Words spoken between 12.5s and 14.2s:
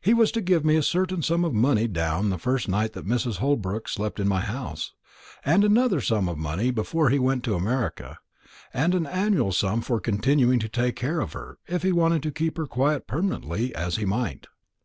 her quiet permanently, as he